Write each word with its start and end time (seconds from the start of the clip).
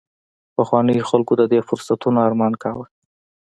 پخوانیو 0.55 1.07
خلکو 1.09 1.33
د 1.37 1.43
دې 1.51 1.59
فرصتونو 1.67 2.17
ارمان 2.27 2.53
کاوه 2.63 2.85